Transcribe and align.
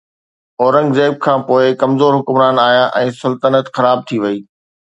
اورنگزيب 0.61 1.13
کان 1.23 1.39
پوءِ، 1.47 1.63
ڪمزور 1.81 2.11
حڪمران 2.19 2.55
آيا، 2.67 2.83
۽ 3.05 3.07
سلطنت 3.21 3.65
خراب 3.77 3.99
ٿي 4.09 4.17
وئي. 4.27 4.39